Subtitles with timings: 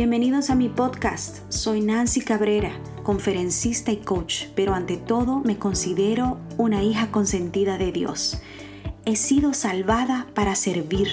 [0.00, 1.40] Bienvenidos a mi podcast.
[1.50, 2.72] Soy Nancy Cabrera,
[3.02, 8.40] conferencista y coach, pero ante todo me considero una hija consentida de Dios.
[9.04, 11.08] He sido salvada para servir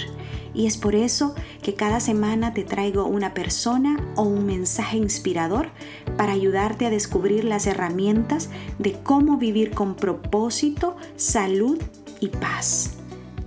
[0.54, 5.72] y es por eso que cada semana te traigo una persona o un mensaje inspirador
[6.16, 11.78] para ayudarte a descubrir las herramientas de cómo vivir con propósito, salud
[12.22, 12.92] y paz.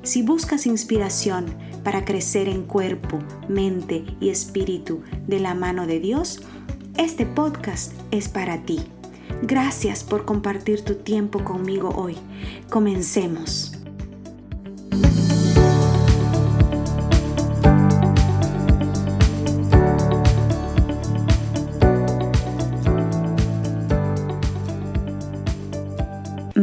[0.03, 1.47] Si buscas inspiración,
[1.83, 6.41] para crecer en cuerpo, mente y espíritu de la mano de Dios,
[6.97, 8.81] este podcast es para ti.
[9.43, 12.17] Gracias por compartir tu tiempo conmigo hoy.
[12.69, 13.80] Comencemos.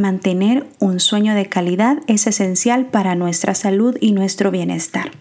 [0.08, 5.12] Mantener un sueño de calidad es esencial para nuestra salud y nuestro bienestar.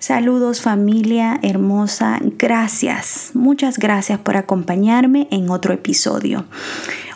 [0.00, 6.46] Saludos familia hermosa, gracias, muchas gracias por acompañarme en otro episodio.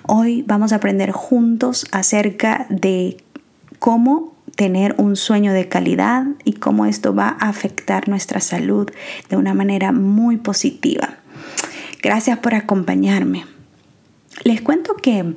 [0.04, 3.16] Hoy vamos a aprender juntos acerca de
[3.80, 8.88] cómo tener un sueño de calidad y cómo esto va a afectar nuestra salud
[9.28, 11.16] de una manera muy positiva.
[12.00, 13.46] Gracias por acompañarme.
[14.44, 15.34] Les cuento que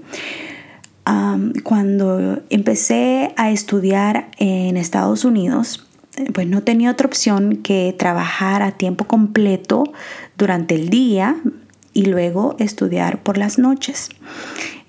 [1.63, 5.85] cuando empecé a estudiar en Estados Unidos,
[6.33, 9.83] pues no tenía otra opción que trabajar a tiempo completo
[10.37, 11.37] durante el día
[11.93, 14.09] y luego estudiar por las noches.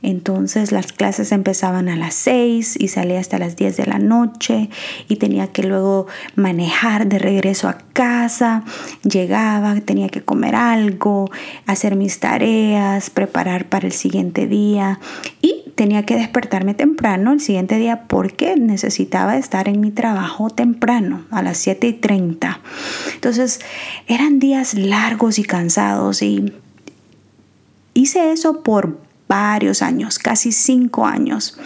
[0.03, 4.69] Entonces las clases empezaban a las 6 y salía hasta las 10 de la noche
[5.09, 8.65] y tenía que luego manejar de regreso a casa.
[9.05, 11.31] Llegaba, tenía que comer algo,
[11.67, 14.99] hacer mis tareas, preparar para el siguiente día
[15.41, 21.25] y tenía que despertarme temprano el siguiente día porque necesitaba estar en mi trabajo temprano,
[21.31, 22.61] a las 7 y 30.
[23.15, 23.61] Entonces
[24.07, 26.53] eran días largos y cansados y
[27.95, 28.99] hice eso por
[29.33, 31.59] varios años, casi cinco años.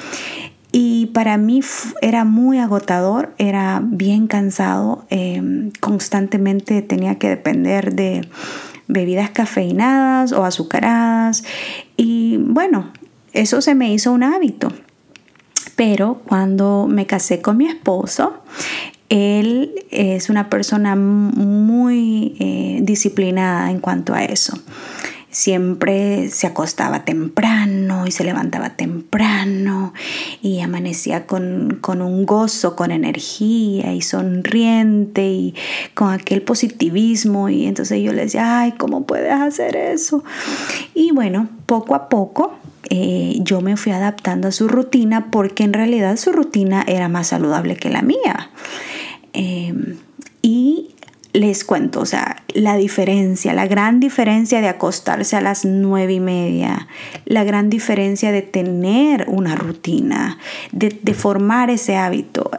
[0.70, 1.60] Y para mí
[2.00, 8.28] era muy agotador, era bien cansado, em, constantemente tenía que depender de
[8.86, 11.42] bebidas cafeinadas o azucaradas.
[11.96, 12.92] Y bueno,
[13.32, 14.68] eso se me hizo un hábito.
[15.74, 18.44] Pero cuando me casé con mi esposo,
[19.08, 24.56] él es una persona muy eh, disciplinada en cuanto a eso
[25.36, 29.92] siempre se acostaba temprano y se levantaba temprano
[30.40, 35.54] y amanecía con, un gozo, con energía y sonriente y
[35.92, 40.24] con aquel positivismo y entonces yo le decía, ay, ¿cómo puedes hacer eso?
[40.94, 42.54] Y bueno, poco a poco
[42.88, 47.26] eh, yo me fui adaptando a su rutina porque en realidad su rutina era más
[47.26, 48.52] saludable que la mía.
[49.34, 49.98] Em,
[50.40, 50.94] y
[51.36, 56.20] les cuento, o sea, la diferencia, la gran diferencia de acostarse a las nueve y
[56.20, 56.88] media,
[57.26, 60.38] la gran diferencia de tener una rutina,
[60.72, 62.50] de, formar ese hábito,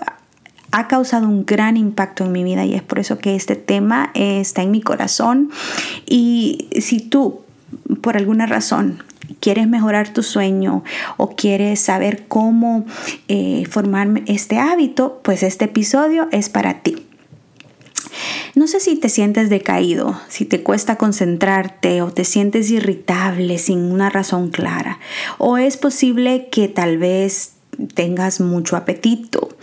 [0.72, 4.12] ha causado un gran impacto en mi vida y es por eso que este tema
[4.14, 5.50] está en mi corazón.
[6.06, 7.42] Y si tú,
[8.02, 9.02] por alguna razón,
[9.40, 10.84] quieres mejorar tu sueño
[11.18, 12.86] o quieres saber cómo
[13.28, 17.07] eh, formar este hábito, pues este episodio es para ti.
[18.58, 23.84] No sé si te sientes decaído, si te cuesta concentrarte o te sientes irritable sin
[23.84, 24.98] una razón clara.
[25.38, 27.54] O es posible que tal vez
[27.94, 29.56] tengas mucho apetito.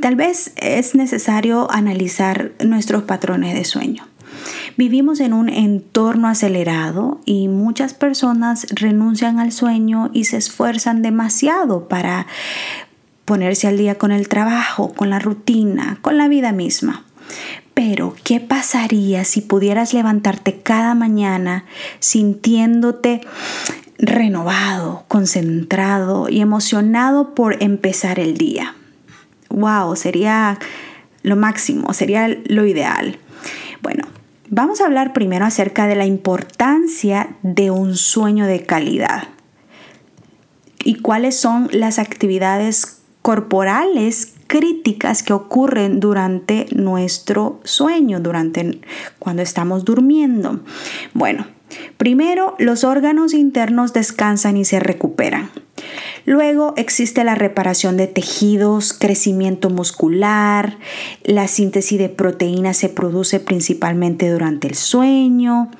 [0.00, 4.06] tal vez es necesario analizar nuestros patrones de sueño.
[4.76, 11.88] Vivimos en un entorno acelerado y muchas personas renuncian al sueño y se esfuerzan demasiado
[11.88, 12.26] para
[13.24, 17.04] ponerse al día con el trabajo, con la rutina, con la vida misma.
[17.74, 21.64] Pero, ¿qué pasaría si pudieras levantarte cada mañana
[22.00, 23.22] sintiéndote
[23.98, 28.74] renovado, concentrado y emocionado por empezar el día?
[29.48, 29.96] ¡Wow!
[29.96, 30.58] Sería
[31.22, 33.18] lo máximo, sería lo ideal.
[33.80, 34.04] Bueno,
[34.50, 39.28] vamos a hablar primero acerca de la importancia de un sueño de calidad
[40.84, 48.80] y cuáles son las actividades corporales críticas que ocurren durante nuestro sueño, durante
[49.18, 50.60] cuando estamos durmiendo.
[51.14, 51.46] Bueno,
[51.96, 55.50] primero los órganos internos descansan y se recuperan.
[56.24, 60.78] Luego existe la reparación de tejidos, crecimiento muscular,
[61.24, 65.70] la síntesis de proteínas se produce principalmente durante el sueño,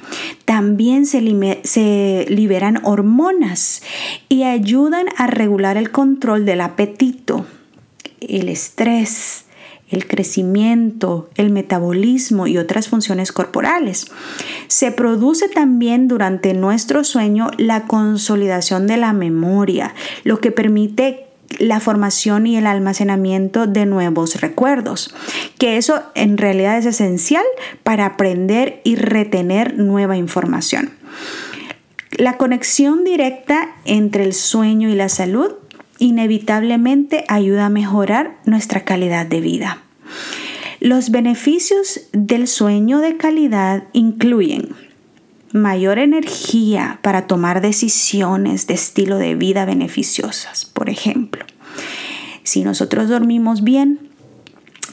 [0.44, 3.83] también se, se, liberan hormonas
[4.29, 7.47] y ayudan a regular el control del apetito,
[8.21, 9.44] el estrés,
[9.93, 14.06] el crecimiento, el metabolismo y otras funciones corporales.
[14.67, 19.94] Se produce también durante nuestro sueño la consolidación de la memoria,
[20.25, 21.27] lo que permite
[21.59, 25.15] la formación y el almacenamiento de nuevos recuerdos,
[25.59, 27.44] que eso en realidad es esencial
[27.83, 30.91] para aprender y retener nueva información.
[32.12, 35.55] La conexión directa entre el sueño y la salud
[36.02, 39.82] inevitablemente ayuda a mejorar nuestra calidad de vida.
[40.81, 44.75] Los beneficios del sueño de calidad incluyen
[45.52, 50.64] mayor energía para tomar decisiones de estilo de vida beneficiosas.
[50.64, 51.44] Por ejemplo,
[52.43, 54.10] si nosotros dormimos bien,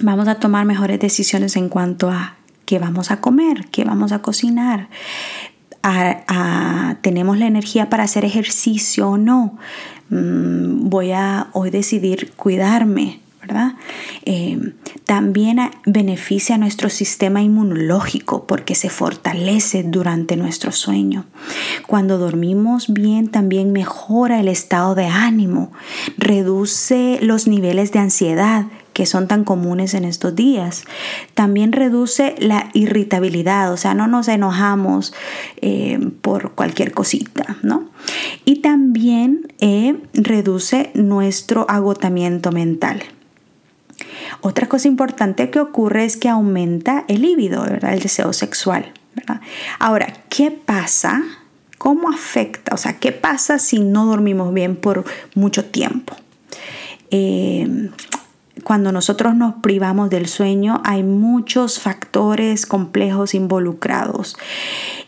[0.02, 2.36] vamos a tomar mejores decisiones en cuanto a
[2.66, 4.90] qué vamos a comer, qué vamos a cocinar.
[7.02, 9.58] tenemos la energía para hacer ejercicio o no.
[10.10, 13.74] Mm, voy a hoy decidir cuidarme, ¿verdad?
[14.26, 14.74] Eh,
[15.06, 21.26] también beneficia a nuestro sistema inmunológico porque se fortalece durante nuestro sueño.
[21.88, 25.72] Cuando dormimos bien también mejora el estado de ánimo,
[26.18, 28.66] reduce los niveles de ansiedad
[29.00, 30.84] que son tan comunes en estos días.
[31.34, 35.14] También reduce la irritabilidad, o sea, no nos enojamos
[35.62, 37.88] eh, por cualquier cosita, ¿no?
[38.44, 43.02] Y también eh, reduce nuestro agotamiento mental.
[44.42, 47.94] Otra cosa importante que ocurre es que aumenta el líbido, ¿verdad?
[47.94, 48.92] el deseo sexual.
[49.80, 51.24] Ahora, ¿qué pasa?
[51.78, 52.76] ¿Cómo afecta?
[52.76, 55.06] O sea, ¿qué pasa si no dormimos bien por
[55.36, 56.18] mucho tiempo?
[57.12, 57.90] Eh,
[58.64, 64.38] cuando nosotros nos privamos del sueño hay muchos factores complejos involucrados.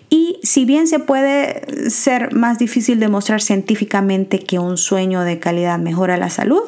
[0.09, 5.79] Y si bien se puede ser más difícil demostrar científicamente que un sueño de calidad
[5.79, 6.63] mejora la salud,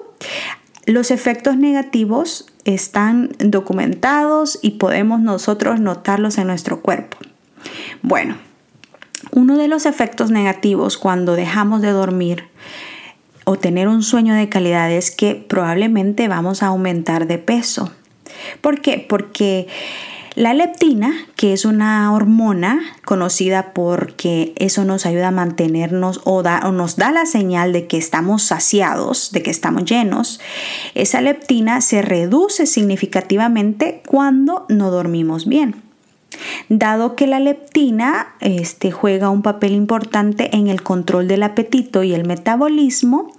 [0.86, 7.18] los efectos negativos están documentados y podemos nosotros notarlos en nuestro cuerpo.
[8.02, 8.38] Bueno,
[9.32, 12.46] uno de los efectos negativos cuando dejamos de dormir
[13.46, 17.92] o tener un sueño de calidad es que probablemente vamos a aumentar de peso.
[18.62, 19.06] ¿Por qué?
[19.08, 19.68] Porque
[20.36, 26.72] la leptina, que es una hormona conocida porque eso nos ayuda a mantenernos o, o,
[26.72, 30.40] nos da la señal de que estamos saciados, de que estamos llenos,
[30.96, 35.93] esa leptina se reduce significativamente cuando no dormimos bien.
[36.70, 42.14] Dado que la leptina este, juega un papel importante en el control del apetito y
[42.14, 43.32] el metabolismo,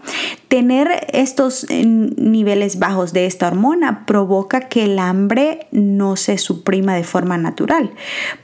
[0.54, 6.94] tener estos eh, niveles bajos de esta hormona provoca que el hambre no se suprima
[6.94, 7.90] de forma natural.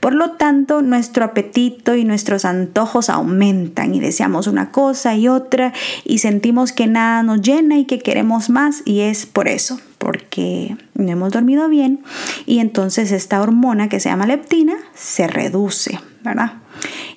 [0.01, 5.71] Por lo tanto, nuestro apetito y nuestros antojos aumentan y deseamos una cosa y otra
[6.03, 10.75] y sentimos que nada nos llena y que queremos más y es por eso porque
[10.93, 12.03] no hemos dormido bien
[12.45, 16.55] y entonces esta hormona que se llama leptina se reduce, ¿verdad?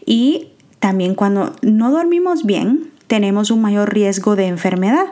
[0.06, 2.83] Y también cuando no dormimos bien,
[3.14, 5.06] tenemos un mayor riesgo de enfermedad.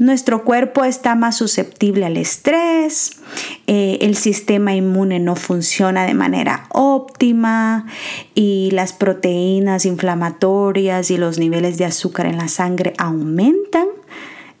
[0.00, 3.20] Nuestro cuerpo está más susceptible al estrés,
[3.68, 7.86] eh, el sistema inmune no funciona de manera óptima
[8.34, 13.86] y las proteínas inflamatorias y los niveles de azúcar en la sangre aumentan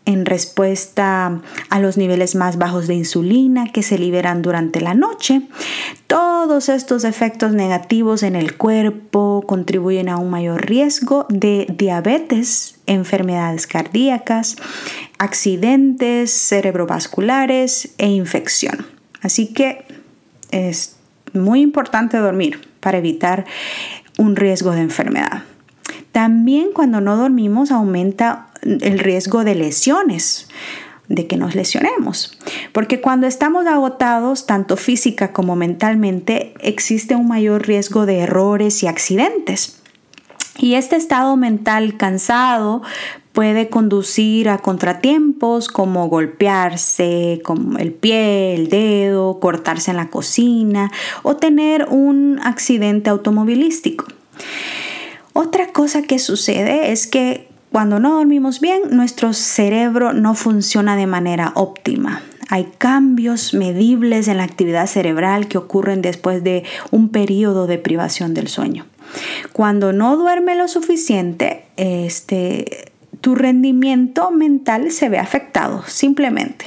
[0.08, 5.42] en respuesta a los niveles más bajos de insulina que se liberan durante la noche.
[6.06, 13.66] Todos estos efectos negativos en el cuerpo contribuyen a un mayor riesgo de diabetes, enfermedades
[13.66, 14.56] cardíacas,
[15.18, 18.86] accidentes cerebrovasculares e infección.
[19.20, 19.84] Así que
[20.50, 20.96] es
[21.34, 23.44] muy importante dormir para evitar
[24.16, 25.42] un riesgo de enfermedad.
[26.12, 30.48] También cuando no dormimos aumenta el riesgo de lesiones
[31.08, 32.38] de que nos lesionemos.
[32.72, 38.86] Porque cuando estamos agotados, tanto física como mentalmente, existe un mayor riesgo de errores y
[38.86, 39.80] accidentes.
[40.58, 42.82] Y este estado mental cansado
[43.32, 50.90] puede conducir a contratiempos como golpearse con el pie, el dedo, cortarse en la cocina
[51.22, 54.06] o tener un accidente automovilístico.
[55.32, 61.06] Otra cosa que sucede es que cuando no dormimos bien, nuestro cerebro no funciona de
[61.06, 62.22] manera óptima.
[62.48, 68.32] Hay cambios medibles en la actividad cerebral que ocurren después de un periodo de privación
[68.32, 68.86] del sueño.
[69.52, 76.66] Cuando no duerme lo suficiente, este, tu rendimiento mental se ve afectado, simplemente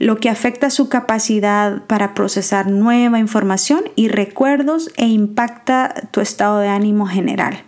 [0.00, 6.58] lo que afecta su capacidad para procesar nueva información y recuerdos e impacta tu estado
[6.58, 7.62] de ánimo general.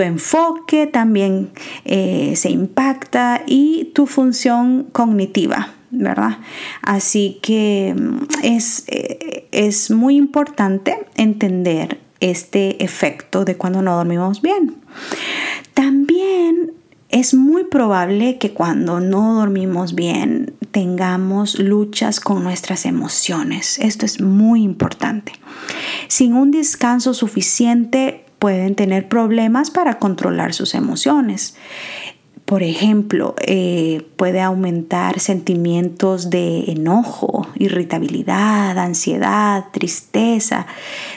[0.00, 1.50] Tu enfoque también
[1.84, 6.38] eh, se impacta y tu función cognitiva, ¿verdad?
[6.80, 14.40] Así que mm, es, eh, es muy importante entender este efecto de cuando no dormimos
[14.40, 14.76] bien.
[15.74, 16.72] También
[17.10, 23.78] es muy probable que cuando no dormimos bien tengamos luchas con nuestras emociones.
[23.78, 25.32] Esto es muy importante.
[26.08, 31.56] Sin un descanso suficiente pueden tener problemas para controlar sus emociones.
[32.46, 40.66] Por ejemplo, eh, puede aumentar sentimientos de enojo, irritabilidad, ansiedad, tristeza.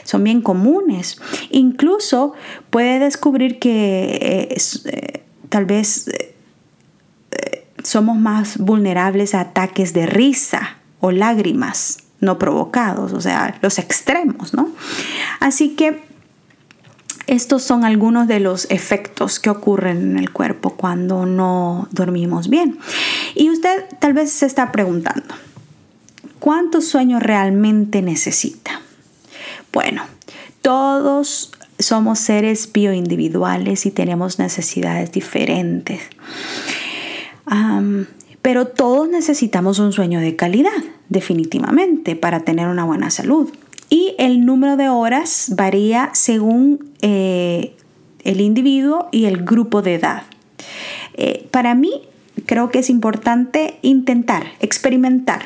[0.03, 1.20] Son bien comunes.
[1.50, 2.34] Incluso
[2.70, 6.12] puede descubrir que eh, eh, tal vez
[7.84, 14.53] somos más vulnerables a ataques de risa o lágrimas no provocados, o sea, los extremos,
[14.53, 14.70] ¿no?
[15.39, 16.12] Así que
[17.27, 22.77] estos son algunos de los efectos que ocurren en el cuerpo cuando no dormimos bien.
[23.36, 25.34] Y usted tal vez se está preguntando,
[26.39, 28.82] ¿cuánto sueño realmente necesita?
[29.72, 30.03] Bueno,
[30.62, 36.01] todos somos seres bioindividuales y tenemos necesidades diferentes.
[38.42, 43.50] pero todos necesitamos un sueño de calidad, definitivamente, para tener una buena salud.
[43.93, 47.75] Y el número de horas varía según eh,
[48.23, 50.23] el individuo y el grupo de edad.
[51.13, 52.01] Eh, para mí,
[52.47, 55.43] creo que es importante intentar, experimentar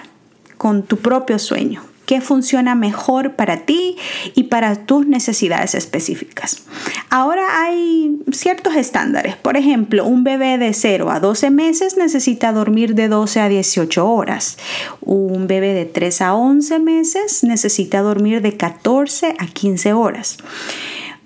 [0.58, 3.98] con tu propio sueño qué funciona mejor para ti
[4.34, 6.64] y para tus necesidades específicas.
[7.10, 9.36] Ahora hay ciertos estándares.
[9.36, 14.10] Por ejemplo, un bebé de 0 a 12 meses necesita dormir de 12 a 18
[14.10, 14.58] horas.
[15.02, 20.38] Un bebé de 3 a 11 meses necesita dormir de 14 a 15 horas.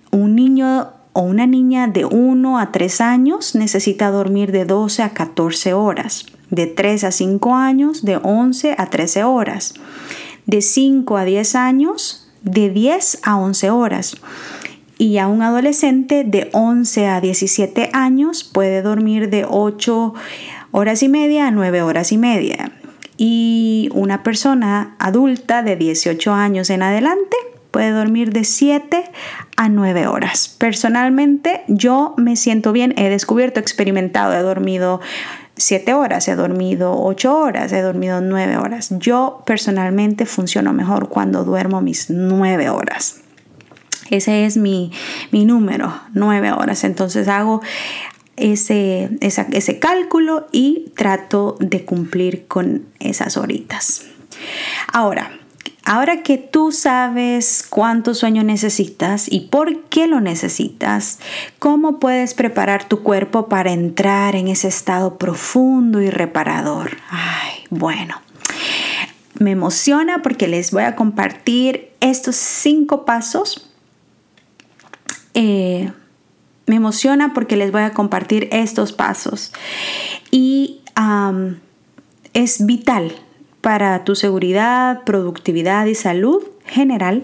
[0.10, 5.10] Un niño o una niña de 1 a 3 años necesita dormir de 12 a
[5.10, 6.26] 14 horas.
[6.50, 9.76] De 3 a 5 años, de 11 a 13 horas
[10.46, 14.18] de 5 a 10 años de 10 a 11 horas.
[14.98, 20.14] Y a un adolescente de 11 a 17 años puede dormir de 8
[20.72, 22.72] horas y media a 9 horas y media.
[23.18, 27.36] Y una persona adulta de 18 años en adelante
[27.72, 29.04] puede dormir de 7
[29.56, 30.56] a 9 horas.
[30.58, 35.02] Personalmente yo me siento bien, he descubierto, experimentado, he dormido
[35.62, 38.90] 7 horas, he dormido 8 horas, he dormido 9 horas.
[39.00, 43.22] Yo personalmente funciono mejor cuando duermo mis 9 horas.
[44.10, 44.92] Ese es mi,
[45.32, 46.84] número, 9 horas.
[46.84, 47.62] Entonces hago
[48.36, 54.06] ese, ese cálculo y trato de cumplir con esas horitas.
[54.92, 55.32] Ahora,
[55.84, 61.20] Ahora que tú sabes cuánto sueño necesitas y por qué lo necesitas,
[61.58, 66.98] ¿cómo puedes preparar tu cuerpo para entrar en ese estado profundo y reparador?
[67.10, 68.22] Ay, bueno.
[69.40, 73.72] Me emociona porque les voy a compartir estos cinco pasos.
[75.34, 75.92] Eh,
[76.68, 79.52] me emociona porque les voy a compartir estos pasos.
[80.30, 80.82] Y
[82.34, 83.16] es vital
[83.62, 87.24] para tu seguridad, productividad y salud general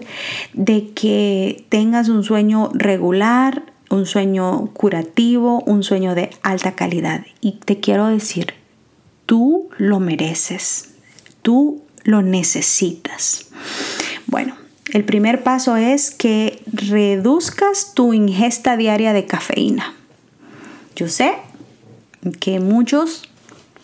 [0.52, 7.24] de que tengas un sueño regular, un sueño curativo, un sueño de alta calidad.
[7.40, 8.54] Y te quiero decir,
[9.26, 10.94] tú lo mereces,
[11.42, 13.50] tú lo necesitas.
[14.26, 14.54] Bueno,
[14.92, 19.94] el primer paso es que reduzcas tu ingesta diaria de cafeína.
[20.96, 21.34] Yo sé
[22.40, 23.27] que muchos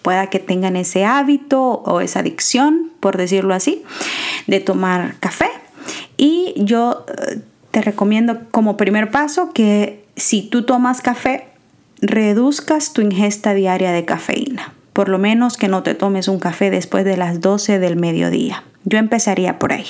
[0.04, 3.82] pueda que tengan ese hábito o esa adicción, por decirlo así,
[4.46, 5.48] de tomar café.
[6.18, 11.48] Y yo eh, te recomiendo como primer paso que si tú tomas café,
[12.02, 14.74] reduzcas tu ingesta diaria de cafeína.
[14.92, 18.62] Por lo menos que no te tomes un café después de las 12 del mediodía.
[18.84, 19.86] Yo empezaría por ahí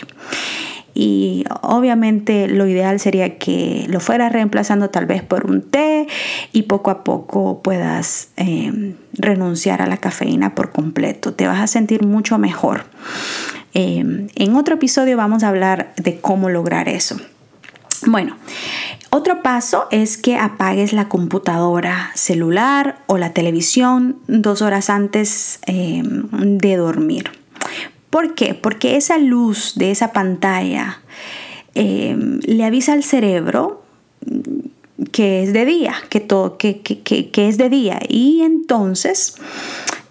[0.94, 6.06] y obviamente lo ideal sería que lo fueras reemplazando tal vez por un té
[6.52, 11.34] y poco a poco puedas eh, renunciar a la cafeína por completo.
[11.34, 12.84] Te vas a sentir mucho mejor.
[13.74, 17.16] Eh, en otro episodio vamos a hablar de cómo lograr eso.
[18.06, 18.36] Bueno,
[19.10, 26.02] otro paso es que apagues la computadora celular o la televisión dos horas antes eh,
[26.04, 27.30] de dormir.
[28.14, 28.54] ¿Por qué?
[28.54, 31.00] Porque esa luz de esa pantalla
[31.75, 33.83] em, le avisa al cerebro
[35.11, 37.99] que es de día, que, todo, que, es de día.
[38.09, 39.35] Y entonces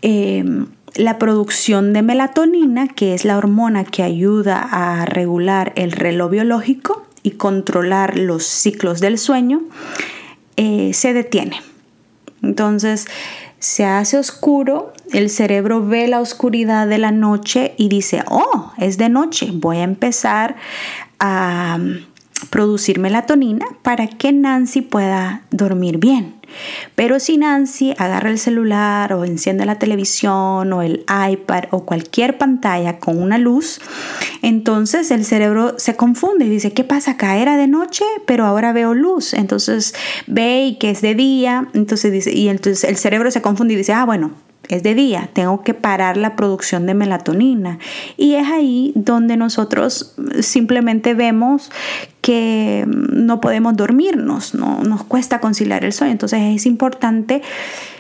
[0.02, 6.30] em, la producción de melatonina, que es la hormona que ayuda a regular el reloj
[6.30, 9.62] biológico y controlar los ciclos del sueño,
[10.58, 11.62] eh, se detiene.
[12.42, 13.08] Entonces
[13.64, 18.98] se hace oscuro el cerebro ve la oscuridad de la noche y dice, oh, es
[18.98, 20.58] de noche, voy a empezar
[21.18, 21.80] a
[22.50, 26.36] producir melatonina para que Nancy pueda dormir bien.
[26.96, 32.38] Pero si Nancy agarra el celular o enciende la televisión o el iPad o cualquier
[32.38, 33.82] pantalla con una luz,
[34.42, 37.38] entonces el cerebro se confunde y dice, ¿qué pasa acá?
[37.38, 39.34] Era de noche, pero ahora veo luz.
[39.34, 39.96] Entonces
[40.28, 43.78] ve y que es de día, entonces dice, y entonces el cerebro se confunde y
[43.78, 44.32] dice, ah, bueno,
[44.76, 47.80] es de día, tengo que parar la producción de melatonina.
[48.18, 51.72] Y es ahí donde nosotros simplemente vemos
[52.22, 56.14] que no podemos dormirnos, no nos cuesta conciliar el sueño.
[56.14, 57.42] Entonces es importante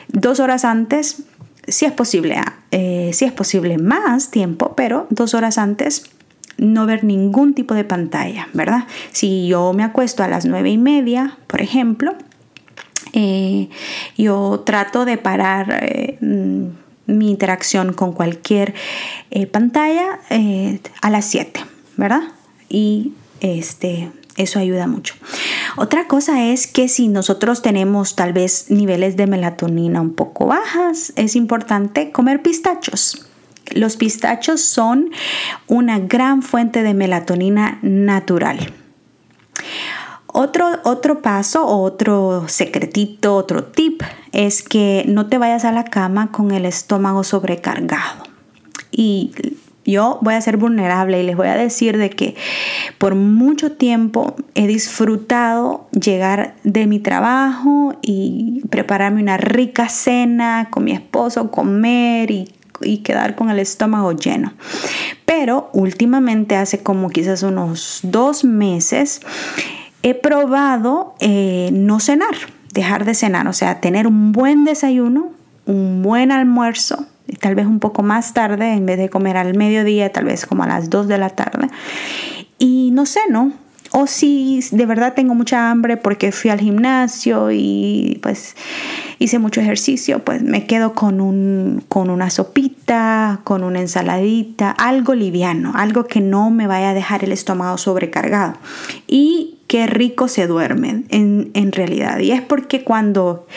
[0.08, 1.24] dos horas antes,
[1.68, 2.38] si es posible,
[2.72, 6.10] eh, si es posible más tiempo, pero dos horas antes
[6.58, 8.86] no ver ningún tipo de pantalla, ¿verdad?
[9.12, 12.16] Si yo me acuesto a las nueve y media, por ejemplo,
[13.14, 13.70] eh,
[14.18, 16.18] yo trato de parar eh,
[17.06, 18.74] mi interacción con cualquier
[19.32, 20.20] eh, pantalla
[21.02, 21.60] a las 7,
[21.96, 22.24] ¿verdad?
[22.70, 25.14] Y este, eso ayuda mucho.
[25.78, 31.14] Otra cosa es que si nosotros tenemos tal vez niveles de melatonina un poco bajas,
[31.16, 33.28] es importante comer pistachos.
[33.72, 35.12] Los pistachos son
[35.68, 38.74] una gran fuente de melatonina natural.
[40.36, 46.32] Otro, otro paso, otro secretito, otro tip es que no te vayas a la cama
[46.32, 48.24] con el estómago sobrecargado.
[48.92, 49.32] Y
[49.86, 52.36] yo voy a ser vulnerable y les voy a decir de que
[52.98, 60.84] por mucho tiempo he disfrutado llegar de mi trabajo y prepararme una rica cena con
[60.86, 64.54] mi esposo, comer y y quedar con el estómago lleno.
[65.26, 69.22] Pero últimamente, hace como quizás unos dos meses,
[70.04, 72.36] he probado eh, no cenar,
[72.74, 75.32] dejar de cenar, o sea, tener un buen desayuno,
[75.66, 79.56] un buen almuerzo, y tal vez un poco más tarde, en vez de comer al
[79.56, 81.70] mediodía, tal vez como a las 2 de la tarde,
[82.60, 83.54] y no ceno.
[83.96, 88.56] O si de verdad tengo mucha hambre porque fui al gimnasio y pues
[89.20, 95.14] hice mucho ejercicio, pues me quedo con, un, con una sopita, con una ensaladita, algo
[95.14, 98.56] liviano, algo que no me vaya a dejar el estómago sobrecargado.
[99.06, 102.20] Y qué rico se duermen en, realidad.
[102.20, 103.48] Y es porque cuando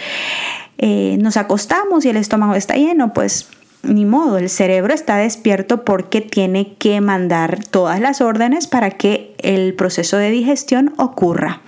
[0.78, 3.48] eh, nos acostamos y el estómago está lleno, pues
[3.82, 9.34] ni modo, el cerebro está despierto porque tiene que mandar todas las órdenes para que
[9.38, 11.60] el proceso de digestión ocurra,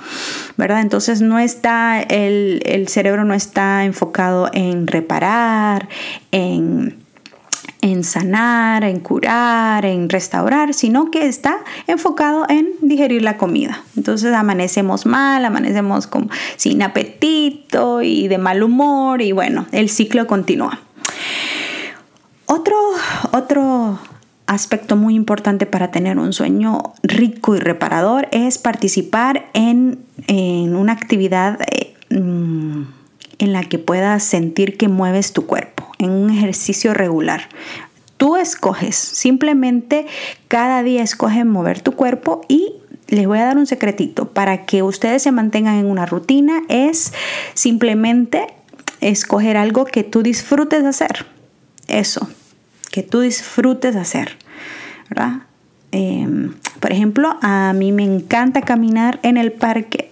[0.57, 0.81] ¿verdad?
[0.81, 5.89] Entonces no está, el, el cerebro no está enfocado en reparar,
[6.33, 6.97] en
[7.81, 13.83] en sanar, en curar, en restaurar, sino que está enfocado en digerir la comida.
[13.97, 20.27] Entonces amanecemos mal, amanecemos como sin apetito y de mal humor y bueno, el ciclo
[20.27, 20.81] continúa.
[22.47, 22.77] Otro,
[23.33, 23.99] otro
[24.47, 30.07] aspecto muy importante para tener un sueño rico y reparador es participar en,
[30.75, 32.98] una actividad eh, mm,
[33.39, 37.49] en la que puedas sentir que mueves tu cuerpo en un ejercicio regular.
[38.17, 40.07] Tú escoges, simplemente
[40.49, 42.75] cada día escoge mover tu cuerpo y
[43.09, 47.13] les voy a dar un secretito para que ustedes se mantengan en una rutina es
[47.55, 48.47] simplemente
[49.01, 51.27] escoger algo que tú disfrutes hacer.
[51.87, 52.29] Eso,
[52.91, 54.37] que tú disfrutes hacer,
[55.09, 55.43] ¿verdad?
[55.91, 60.11] Em, por ejemplo, a mí me encanta caminar en el parque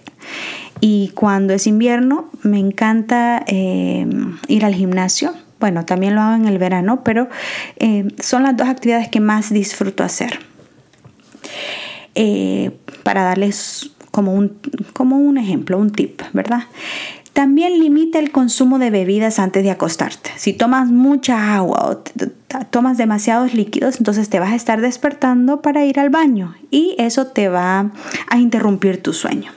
[0.79, 6.47] y cuando es invierno me encanta em, ir al gimnasio bueno, también lo hago en
[6.47, 7.29] el verano, pero
[7.77, 10.39] eh, son las dos actividades que más disfruto hacer.
[12.15, 12.71] Eh,
[13.03, 14.59] para darles como un,
[14.93, 16.63] como un ejemplo, un tip, ¿verdad?
[17.33, 20.31] También limita el consumo de bebidas antes de acostarte.
[20.37, 21.97] Si tomas mucha agua o
[22.71, 27.27] tomas demasiados líquidos, entonces te vas a estar despertando para ir al baño y eso
[27.27, 27.91] te va
[28.27, 29.51] a interrumpir tu sueño.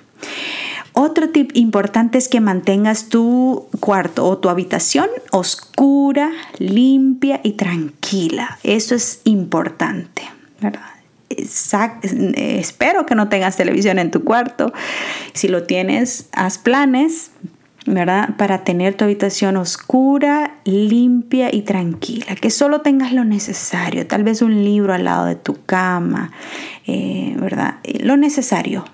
[0.92, 8.58] Otro tip importante es que mantengas tu cuarto o tu habitación oscura, limpia y tranquila.
[8.62, 10.22] Eso es importante,
[10.60, 10.82] ¿verdad?
[11.30, 14.72] espero que no tengas televisión en tu cuarto.
[15.32, 17.30] Si lo tienes, haz planes,
[17.86, 18.30] ¿verdad?
[18.36, 22.34] Para tener tu habitación oscura, limpia y tranquila.
[22.34, 26.32] Que solo tengas lo necesario, tal vez un libro al lado de tu cama,
[26.86, 27.76] eh, ¿verdad?
[28.00, 28.84] Lo necesario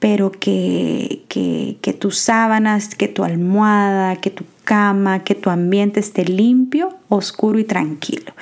[0.00, 6.24] pero que, que, tus sábanas, que tu almohada, que tu cama, que tu ambiente esté
[6.24, 8.32] limpio, oscuro y tranquilo.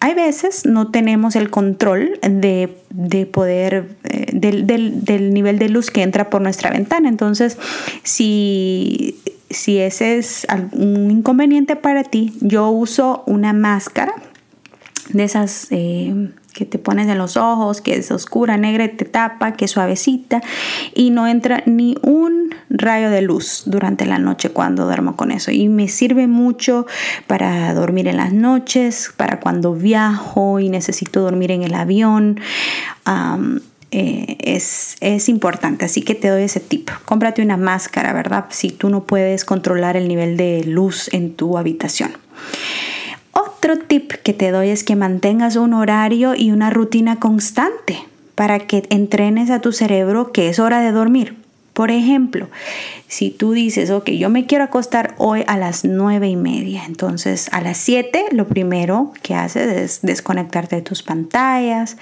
[0.00, 2.74] hay veces no tenemos el control de,
[3.30, 7.08] poder, eh, del, del, nivel de luz que entra por nuestra ventana.
[7.08, 7.58] Entonces,
[8.02, 9.16] si
[9.52, 14.14] si ese es un inconveniente para ti, yo uso una máscara
[15.12, 19.52] de esas eh, que te pones en los ojos, que es oscura, negra te tapa,
[19.52, 20.42] que es suavecita
[20.94, 25.50] y no entra ni un rayo de luz durante la noche cuando duermo con eso.
[25.50, 26.86] Y me sirve mucho
[27.26, 32.40] para dormir en las noches, para cuando viajo y necesito dormir en el avión.
[33.94, 36.88] Eh, es, es, importante, así que te doy ese tip.
[37.04, 38.46] Cómprate una máscara, ¿verdad?
[38.48, 42.12] Si tú no puedes controlar el nivel de luz en tu habitación.
[43.64, 47.96] Otro tip que te doy es que mantengas un horario y una rutina constante
[48.34, 51.36] para que entrenes a tu cerebro que es hora de dormir.
[51.72, 52.48] Por ejemplo,
[53.06, 57.48] si tú dices, ok, yo me quiero acostar hoy a las nueve y media, entonces
[57.52, 61.96] a las 7 lo primero que haces es desconectarte de tus pantallas,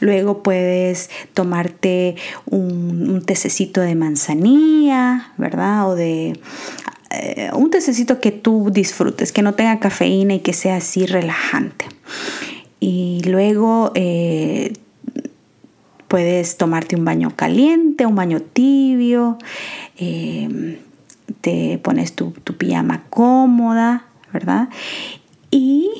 [0.00, 5.90] luego puedes tomarte un, un tececito de manzanilla, ¿verdad?
[5.90, 6.40] O de
[7.14, 11.86] eh, un tececito que tú disfrutes, que no tenga cafeína y que sea así relajante.
[12.80, 14.72] Y luego eh,
[16.08, 19.38] puedes tomarte un baño caliente, un baño tibio,
[19.98, 20.78] eh,
[21.40, 24.68] te pones tu, tu, pijama cómoda, ¿verdad?
[25.50, 25.90] Y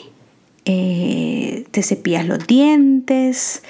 [0.65, 3.63] te cepillas los dientes,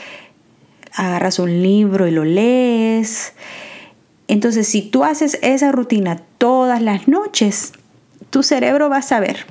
[0.94, 3.32] agarras un libro y lo lees.
[4.32, 7.74] Entonces, si tú haces esa rutina todas las noches,
[8.30, 9.44] tu cerebro va a saber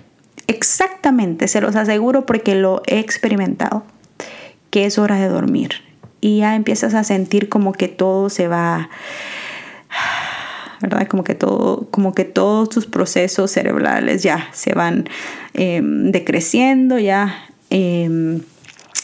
[0.48, 3.84] exactamente, se los aseguro porque lo he experimentado,
[4.72, 5.84] que es hora de dormir.
[6.20, 8.89] Y ya empiezas a sentir como que todo se va,
[10.82, 11.08] ¿verdad?
[11.08, 15.08] Como que, todo, como que todos tus procesos cerebrales ya se van
[15.54, 17.36] em, decreciendo, ya
[17.70, 18.41] em,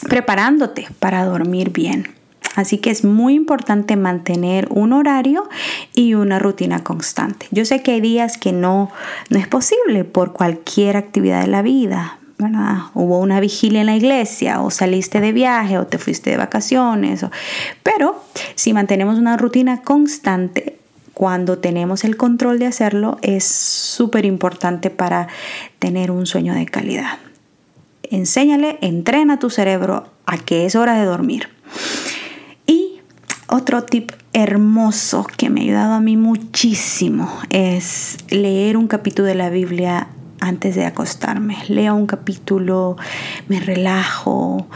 [0.08, 2.17] preparándote para dormir bien.
[2.58, 5.48] Así que es muy importante mantener un horario
[5.94, 7.46] y una rutina constante.
[7.52, 8.90] Yo sé que hay días que no,
[9.30, 12.78] no es posible por cualquier actividad de la vida, ¿verdad?
[12.94, 17.24] Hubo una vigilia en la iglesia o saliste de viaje o te fuiste de vacaciones.
[17.84, 18.24] Pero
[18.56, 20.78] si mantenemos una rutina constante,
[21.14, 25.28] cuando tenemos el control de hacerlo, es súper importante para
[25.78, 27.18] tener un sueño de calidad.
[28.02, 31.50] Enséñale, entrena tu cerebro a que es hora de dormir.
[33.50, 39.34] Otro tip hermoso que me ha ayudado a mí muchísimo es leer un capítulo de
[39.34, 40.08] la Biblia
[40.38, 41.56] antes de acostarme.
[41.68, 42.98] Leo un capítulo,
[43.48, 44.66] me relajo,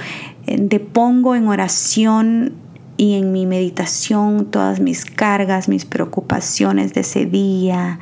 [0.47, 2.55] eh, depongo en oración
[2.97, 7.99] y en mi meditación todas mis cargas, mis preocupaciones de ese día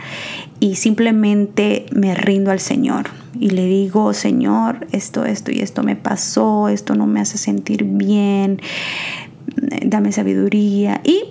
[0.60, 5.96] y simplemente me rindo al Señor y le digo, Señor, esto, esto y esto me
[5.96, 8.60] pasó, esto no me hace sentir bien,
[9.56, 11.24] dame sabiduría y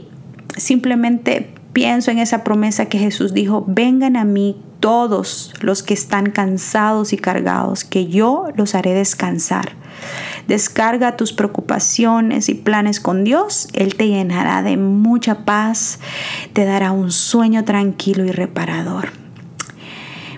[0.57, 6.31] simplemente pienso en esa promesa que Jesús dijo, vengan a mí todos los que están
[6.31, 9.73] cansados y cargados, que yo los haré descansar.
[10.47, 15.99] Descarga tus preocupaciones y planes con Dios, Él te llenará de mucha paz,
[16.53, 19.09] te dará un sueño tranquilo y reparador.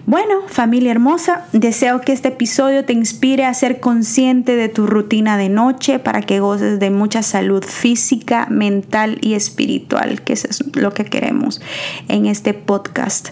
[0.08, 5.38] Bueno, familia hermosa, deseo que este episodio te inspire a ser consciente de tu rutina
[5.38, 10.76] de noche para que goces de mucha salud física, mental y espiritual, que eso es
[10.76, 11.62] lo que queremos
[12.08, 13.30] en este podcast.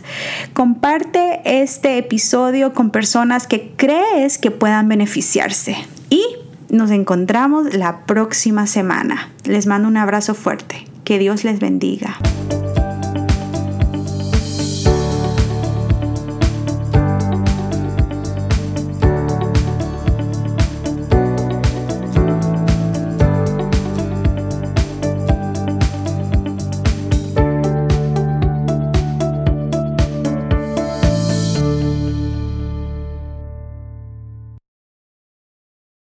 [0.54, 5.76] Comparte este episodio con personas que crees que puedan beneficiarse
[6.10, 6.24] y
[6.70, 9.30] nos encontramos la próxima semana.
[9.44, 10.86] Les mando un abrazo fuerte.
[11.04, 12.20] Que Dios les bendiga.